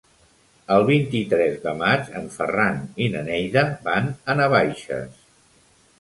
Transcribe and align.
El 0.75 0.85
vint-i-tres 0.87 1.59
de 1.65 1.73
maig 1.83 2.09
en 2.21 2.25
Ferran 2.37 2.81
i 3.07 3.11
na 3.17 3.21
Neida 3.29 3.67
van 3.91 4.13
a 4.35 4.41
Navaixes. 4.41 5.25